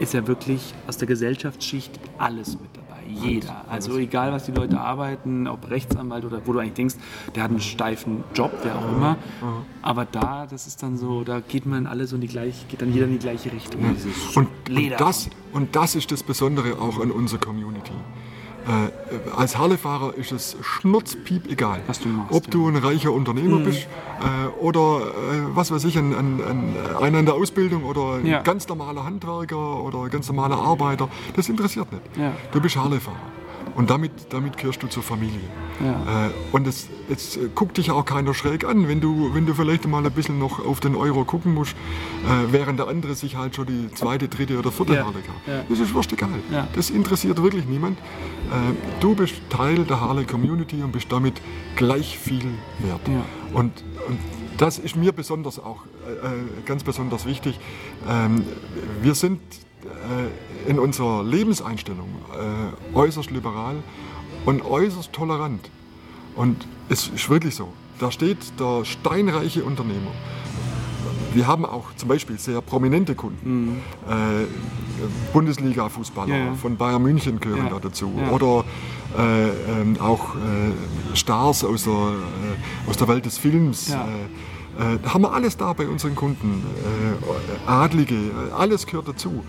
[0.00, 2.83] ist ja wirklich aus der Gesellschaftsschicht alles mit dabei.
[3.08, 3.64] Jeder.
[3.68, 6.94] Also egal, was die Leute arbeiten, ob Rechtsanwalt oder wo du eigentlich denkst,
[7.34, 9.16] der hat einen steifen Job, wer auch immer.
[9.82, 12.82] Aber da, das ist dann so, da geht man alle so in die gleiche, geht
[12.82, 13.82] dann jeder in die gleiche Richtung.
[14.34, 17.92] Und, und, das, und das ist das Besondere auch an unserer Community.
[18.66, 23.82] Äh, als Harley-Fahrer ist es schnurzpiep egal, du machst, ob du ein reicher Unternehmer bist
[24.20, 28.26] äh, oder äh, was weiß ich, ein, ein, ein, einer in der Ausbildung oder ein
[28.26, 28.40] Ja.
[28.42, 31.08] ganz normaler Handwerker oder ein ganz normaler Arbeiter.
[31.36, 32.02] Das interessiert nicht.
[32.16, 32.32] Ja.
[32.52, 33.16] Du bist Harley-Fahrer
[33.74, 35.40] und damit, damit gehörst du zur Familie.
[35.82, 36.26] Ja.
[36.26, 39.86] Äh, und es, äh, guckt dich auch keiner schräg an, wenn du, wenn du vielleicht
[39.86, 43.56] mal ein bisschen noch auf den Euro gucken musst, äh, während der andere sich halt
[43.56, 45.04] schon die zweite, dritte oder vierte Ja.
[45.04, 45.46] Harley kauft.
[45.46, 45.64] Ja.
[45.68, 46.30] Das ist wurscht egal.
[46.52, 46.68] Ja.
[46.74, 47.98] Das interessiert wirklich niemand.
[47.98, 51.40] Äh, du bist Teil der Harley Community und bist damit
[51.76, 52.44] gleich viel
[52.80, 53.00] wert.
[53.52, 54.18] Und, und
[54.56, 57.58] das ist mir besonders auch äh, äh, ganz besonders wichtig.
[58.08, 58.44] Ähm,
[59.02, 59.40] wir sind
[60.66, 63.76] in unserer Lebenseinstellung äh, äußerst liberal
[64.46, 65.70] und äußerst tolerant.
[66.36, 67.68] Und es ist wirklich so.
[68.00, 70.10] Da steht der steinreiche Unternehmer.
[71.32, 73.80] Wir haben auch zum Beispiel sehr prominente Kunden.
[74.08, 74.46] Äh,
[75.32, 76.54] Bundesliga-Fußballer Ja, ja.
[76.54, 77.70] von Bayern München gehören Ja.
[77.74, 78.12] da dazu.
[78.30, 78.64] Oder
[79.18, 79.48] äh,
[79.80, 83.90] ähm, auch äh, Stars aus der, äh, aus der Welt des Films.
[83.90, 83.96] Äh,
[84.76, 86.64] Äh, haben wir alles da bei unseren Kunden.
[86.82, 89.44] Äh, Adlige, äh, alles gehört dazu.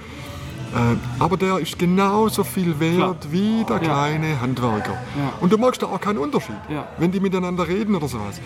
[0.76, 3.16] Äh, aber der ist genauso viel wert Klar.
[3.32, 4.92] wie der kleine Handwerker.
[5.18, 5.34] Ja.
[5.40, 6.88] Und du merkst da auch keinen Unterschied, Ja.
[6.98, 8.42] wenn die miteinander reden oder sowas.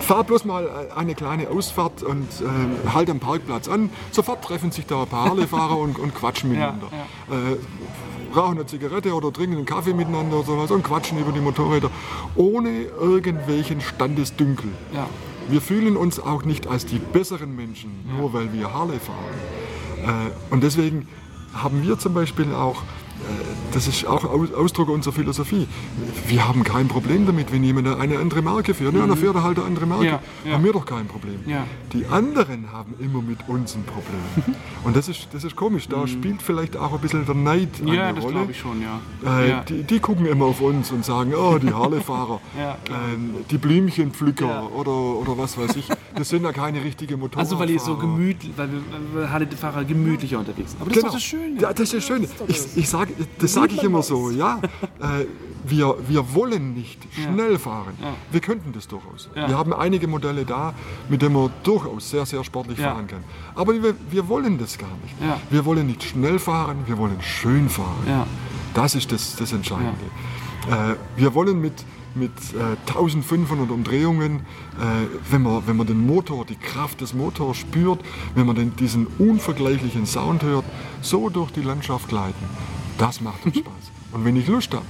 [0.00, 3.90] Fahr bloß mal äh, eine kleine Ausfahrt und äh, halt am Parkplatz an.
[4.12, 6.86] Sofort treffen sich da ein paar Harley-Fahrer und, und quatschen miteinander.
[7.30, 11.40] Äh, rauchen eine Zigarette oder trinken einen Kaffee miteinander oder sowas und quatschen über die
[11.40, 11.90] Motorräder,
[12.36, 14.70] ohne irgendwelchen Standesdünkel.
[14.92, 15.06] Ja.
[15.48, 19.16] Wir fühlen uns auch nicht als die besseren Menschen, nur weil wir Harley fahren.
[20.06, 21.08] Äh, und deswegen
[21.52, 25.68] haben wir zum Beispiel auch, äh, das ist auch Aus- Ausdruck unserer Philosophie,
[26.26, 28.94] wir haben kein Problem damit, wenn jemand eine andere Marke fährt.
[28.94, 30.06] Ja, dann fährt er halt eine andere Marke.
[30.06, 30.52] Ja, ja.
[30.54, 31.40] Haben wir doch kein Problem.
[31.46, 31.64] Ja.
[31.92, 34.56] Die anderen haben immer mit uns ein Problem.
[34.84, 35.88] und das ist, das ist komisch.
[35.88, 37.88] Da spielt vielleicht auch ein bisschen der Neid Mhm.
[37.92, 38.34] Ja, eine das Rolle.
[38.36, 39.00] glaube ich schon, ja.
[39.40, 39.60] Äh, ja.
[39.64, 42.78] die, die gucken immer auf uns und sagen, oh, die Harley-Fahrer, Ja,
[43.12, 44.62] ähm, die Blümchenpflücker Ja.
[44.62, 45.88] oder, oder was weiß ich.
[46.14, 47.44] Das sind ja keine richtige Motorradfahrer.
[47.44, 48.78] Also weil ihr so gemütlich, weil wir,
[49.12, 50.80] weil wir Harley-Fahrer gemütlicher unterwegs sind.
[50.80, 51.08] Aber das Genau.
[51.08, 51.60] ist doch das Schöne.
[51.60, 52.26] Ja, das ist schön.
[52.48, 53.08] Ich, ich sag,
[53.38, 54.60] das sage ich immer so, ja.
[54.98, 55.26] Äh,
[55.68, 57.94] wir, wir wollen nicht schnell fahren.
[58.30, 59.28] Wir könnten das durchaus.
[59.34, 60.72] Wir haben einige Modelle da,
[61.08, 63.24] mit denen man durchaus sehr, sehr sportlich fahren kann.
[63.54, 65.14] Aber wir, wir wollen das gar nicht.
[65.50, 68.24] Wir wollen nicht schnell fahren, wir wollen schön fahren.
[68.74, 70.04] Das ist das, das Entscheidende.
[70.70, 74.40] Äh, wir wollen mit, mit äh, 1500 Umdrehungen,
[74.78, 78.00] äh, wenn, man, wenn man den Motor, die Kraft des Motors spürt,
[78.34, 80.64] wenn man den, diesen unvergleichlichen Sound hört,
[81.02, 82.44] so durch die Landschaft gleiten.
[82.98, 83.72] Das macht uns Spaß.
[84.12, 84.84] Und wenn ich Lust habe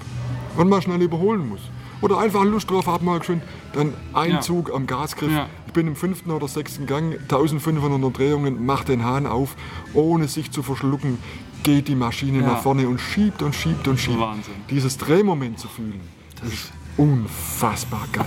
[0.57, 1.61] und mal schnell überholen muss
[2.01, 3.42] oder einfach Lust drauf habe, mal schön,
[3.73, 4.40] dann ein Ja.
[4.40, 5.33] Zug am Gasgriff.
[5.33, 5.49] Ja.
[5.66, 9.57] Ich bin im fünften oder sechsten Gang, 1500 Umdrehungen, macht den Hahn auf,
[9.95, 11.19] ohne sich zu verschlucken,
[11.62, 12.47] geht die Maschine Ja.
[12.47, 14.21] nach vorne und schiebt und schiebt und schiebt.
[14.21, 14.55] Wahnsinn.
[14.71, 16.01] Dieses Drehmoment zu fühlen,
[16.40, 18.27] das ist unfassbar geil.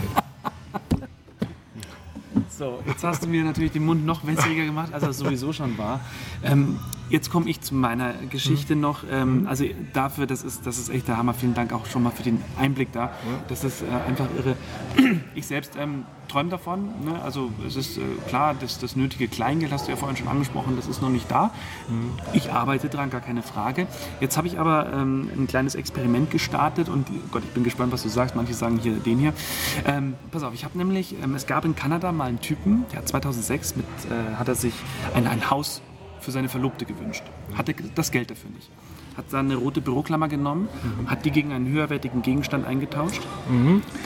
[2.49, 5.77] So, jetzt hast du mir natürlich den Mund noch wässriger gemacht, als er sowieso schon
[5.77, 6.01] war.
[6.43, 6.77] Ähm,
[7.09, 9.03] jetzt komme ich zu meiner Geschichte noch.
[9.09, 11.33] Ähm, also dafür, das ist, das ist echt der Hammer.
[11.33, 13.11] Vielen Dank auch schon mal für den Einblick da.
[13.47, 14.55] Das ist äh, einfach irre.
[15.35, 16.85] Ich selbst ähm, träume davon.
[17.03, 17.21] Ne?
[17.21, 20.75] Also es ist äh, klar, das, das nötige Kleingeld hast du ja vorhin schon angesprochen,
[20.75, 21.51] das ist noch nicht da.
[22.33, 23.87] Ich arbeite dran, gar keine Frage.
[24.21, 28.03] Jetzt habe ich aber ähm, ein kleines Experiment gestartet und Gott, ich bin gespannt, was
[28.03, 28.35] du sagst.
[28.35, 29.33] Manche sagen hier den hier.
[29.85, 32.99] Ähm, pass auf, ich habe nämlich, ähm, es gab in Kanada mal einen Typen, der
[32.99, 34.73] hat 2006 mit, äh, hat er sich
[35.13, 35.81] ein, ein Haus
[36.21, 37.23] für seine Verlobte gewünscht.
[37.55, 38.69] Hatte das Geld dafür nicht.
[39.17, 40.69] Hat dann eine rote Büroklammer genommen,
[41.07, 43.21] hat die gegen einen höherwertigen Gegenstand eingetauscht.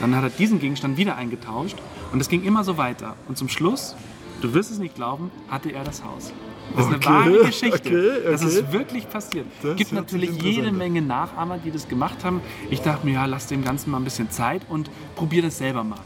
[0.00, 1.76] Dann hat er diesen Gegenstand wieder eingetauscht
[2.12, 3.14] und es ging immer so weiter.
[3.28, 3.94] Und zum Schluss,
[4.40, 6.32] du wirst es nicht glauben, hatte er das Haus.
[6.74, 7.88] Das ist Okay, eine wahre Geschichte.
[7.88, 8.54] okay, Das okay.
[8.54, 9.46] ist wirklich passiert.
[9.62, 10.72] Das Es gibt natürlich jede.
[10.72, 12.40] Menge Nachahmer, die das gemacht haben.
[12.70, 15.84] Ich dachte mir, ja, lass dem Ganzen mal ein bisschen Zeit und probier das selber
[15.84, 16.00] mal.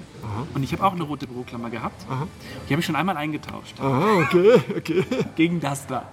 [0.55, 2.05] Und ich habe auch eine rote Büroklammer gehabt.
[2.69, 3.75] Die habe ich schon einmal eingetauscht.
[3.81, 5.05] Aha, okay, okay.
[5.37, 6.05] Gegen das da.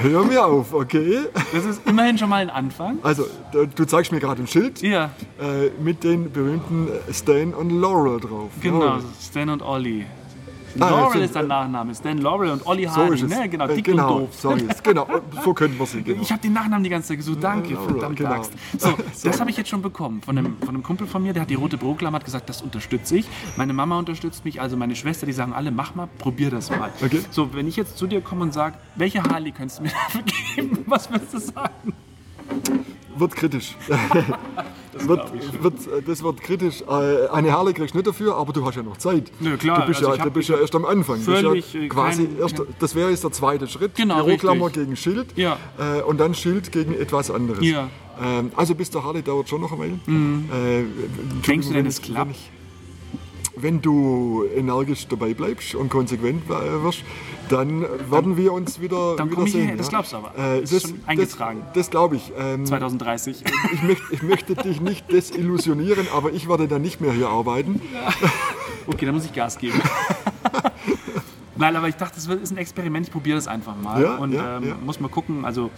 [0.00, 1.18] Hör mir auf, okay?
[1.52, 2.98] Das ist immerhin schon mal ein Anfang.
[3.02, 8.18] Also, du zeigst mir gerade ein Schild Ja, äh, mit den berühmten Stan und Laurel
[8.20, 8.50] drauf.
[8.62, 8.80] genau.
[8.96, 10.06] Ja, Stan und Olli.
[10.80, 11.24] Ah, ja, Laurel stimmt.
[11.24, 11.94] ist der Nachname.
[11.94, 13.22] Stan Laurel und Olli so es.
[13.22, 13.48] Ne?
[13.48, 14.34] Genau, Äh, dick genau, und doof.
[14.40, 14.82] so ist es.
[14.82, 15.06] Genau,
[15.44, 16.02] so können wir sie.
[16.02, 16.22] Genau.
[16.22, 17.38] Ich habe den Nachnamen die ganze Zeit gesucht.
[17.42, 18.30] Danke, Laurel, verdammt genau.
[18.30, 18.52] Axt.
[18.78, 18.94] So,
[19.28, 21.50] das habe ich jetzt schon bekommen von einem, von einem Kumpel von mir, der hat
[21.50, 23.26] die rote Büroklammer, hat gesagt, das unterstütze ich.
[23.56, 26.90] Meine Mama unterstützt mich, also meine Schwester, die sagen alle, mach mal, probier das mal.
[27.04, 27.20] Okay.
[27.30, 30.22] So, wenn ich jetzt zu dir komme und sage, welche Harley könntest du mir dafür
[30.56, 31.92] geben, was würdest du sagen?
[33.16, 33.74] Wird kritisch.
[34.94, 35.22] Das wird,
[35.62, 35.74] wird,
[36.06, 36.82] das wird kritisch.
[36.82, 39.32] Äh, Eine Harley kriegst du nicht dafür, aber du hast ja noch Zeit.
[39.40, 41.18] Nö, klar, Du bist, also ja, du bist ja erst am Anfang.
[41.18, 43.94] Völlig, ja äh, quasi kein- erst, das wäre jetzt der zweite Schritt.
[43.94, 44.82] Genau, Büroklammer richtig.
[44.82, 45.56] gegen Schild Ja.
[45.78, 47.64] äh, und dann Schild gegen etwas anderes.
[47.64, 47.88] Ja.
[48.22, 49.92] Ähm, also bis der Harley dauert schon noch eine Weile.
[50.52, 50.84] Äh,
[51.48, 52.36] Denkst du denn, es klappt?
[53.56, 57.04] Wenn, du energisch dabei bleibst und konsequent wirst,
[57.48, 59.60] dann werden wir uns wieder, dann wieder komm ich sehen.
[59.62, 60.32] hierher, das glaubst du aber.
[60.38, 61.60] Äh, Das ist schon eingetragen.
[61.66, 62.32] Das, das glaube ich.
[62.38, 63.44] Ähm, 2030.
[63.72, 67.80] ich, möcht, ich möchte dich nicht desillusionieren, aber ich werde dann nicht mehr hier arbeiten.
[68.84, 69.80] Okay, dann muss ich Gas geben.
[71.56, 74.02] Nein, aber ich dachte, das ist ein Experiment, ich probiere das einfach mal.
[74.02, 74.74] Ja, und ja, ähm, ja.
[74.84, 75.44] muss mal gucken.
[75.44, 75.70] Also,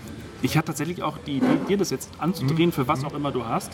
[0.45, 3.47] ich hatte tatsächlich auch die Idee, dir das jetzt anzudrehen, für was auch immer du
[3.47, 3.73] hast.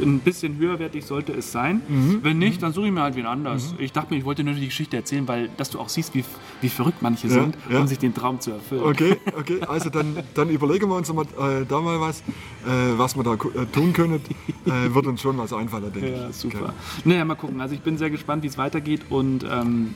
[0.00, 1.82] Ein bisschen höherwertig sollte es sein.
[2.22, 3.74] Wenn nicht, dann suche ich mir halt wen anders.
[3.78, 6.24] Ich dachte mir, ich wollte nur die Geschichte erzählen, weil dass du auch siehst, wie,
[6.62, 7.80] wie verrückt manche sind, ja.
[7.80, 8.82] um sich den Traum zu erfüllen.
[8.84, 9.60] Okay, okay.
[9.68, 13.34] Also dann, dann überlegen wir uns mal, äh, da mal was, äh, was wir da
[13.34, 14.20] äh, tun können.
[14.64, 16.36] Äh, wird uns schon was einfallen, denke Ja, ich.
[16.36, 16.72] super.
[17.04, 17.60] Naja, mal gucken.
[17.60, 19.94] Also ich bin sehr gespannt, wie es weitergeht und ähm,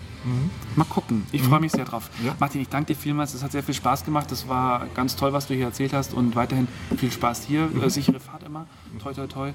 [0.74, 1.24] mal gucken.
[1.32, 2.10] Ich freue mich sehr drauf.
[2.24, 2.34] Ja.
[2.38, 3.32] Martin, ich danke dir vielmals.
[3.32, 4.30] Es hat sehr viel Spaß gemacht.
[4.30, 7.68] Das war ganz toll, was du hier erzählt hast und weiterhin viel Spaß hier.
[7.82, 8.66] Äh, sichere Fahrt immer.
[9.02, 9.52] Toi, toi, toi.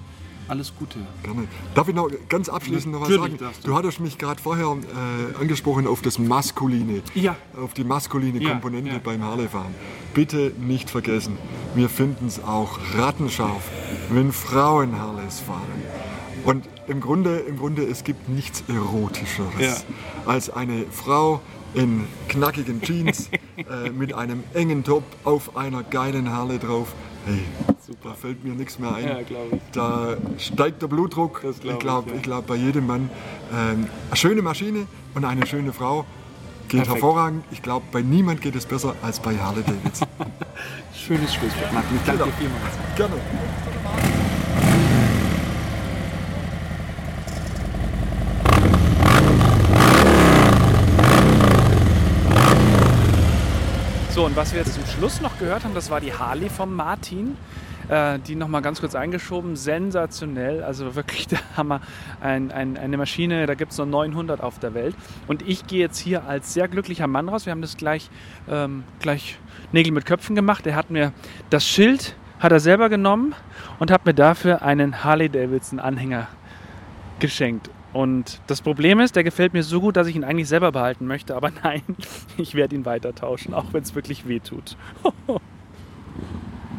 [0.47, 0.97] Alles Gute.
[1.23, 1.47] Gerne.
[1.75, 3.37] Darf ich noch ganz abschließend noch was sagen?
[3.37, 3.45] du.
[3.63, 7.35] Du hattest mich gerade vorher äh, angesprochen auf das Maskuline, Ja.
[7.61, 8.99] auf die maskuline Ja, Komponente ja.
[9.01, 9.73] beim Harleyfahren.
[10.13, 11.37] Bitte nicht vergessen,
[11.75, 13.61] wir finden es auch rattenscharf,
[14.09, 15.61] wenn Frauen Harleys fahren.
[16.43, 19.75] Und im Grunde, im Grunde, es gibt nichts Erotischeres Ja.
[20.25, 21.39] als eine Frau
[21.73, 26.93] in knackigen Jeans äh, mit einem engen Top auf einer geilen Harley drauf.
[27.25, 27.43] Hey,
[28.03, 29.07] da fällt mir nichts mehr ein.
[29.07, 29.27] Ja, ich.
[29.73, 31.41] Da steigt der Blutdruck.
[31.41, 32.17] Glaub ich glaube, ich, ja.
[32.17, 33.09] ich glaub, bei jedem Mann
[33.53, 36.05] ähm, eine schöne Maschine und eine schöne Frau
[36.67, 36.95] geht Perfekt.
[36.95, 37.43] hervorragend.
[37.51, 40.07] Ich glaube, bei niemand geht es besser als bei Harley Davidson.
[40.95, 41.97] Schönes Schlusswort, Martin.
[41.97, 42.25] Ich danke Genau.
[42.25, 42.95] dir vielmals.
[42.95, 43.70] Gerne.
[54.31, 57.35] Und was wir jetzt zum Schluss noch gehört haben, das war die Harley von Martin.
[57.89, 59.57] Äh, die nochmal ganz kurz eingeschoben.
[59.57, 61.81] Sensationell, also wirklich der Hammer.
[62.21, 64.95] Ein, ein, eine Maschine, da gibt es nur 900 auf der Welt.
[65.27, 67.45] Und ich gehe jetzt hier als sehr glücklicher Mann raus.
[67.45, 68.09] Wir haben das gleich,
[68.49, 69.37] ähm, gleich
[69.73, 70.65] Nägel mit Köpfen gemacht.
[70.65, 71.11] Er hat mir
[71.49, 73.35] das Schild, hat er selber genommen
[73.79, 76.29] und hat mir dafür einen Harley Davidson Anhänger
[77.19, 77.69] geschenkt.
[77.93, 81.07] Und das Problem ist, der gefällt mir so gut, dass ich ihn eigentlich selber behalten
[81.07, 81.35] möchte.
[81.35, 81.81] Aber nein,
[82.37, 84.77] ich werde ihn weitertauschen, auch wenn es wirklich weh tut.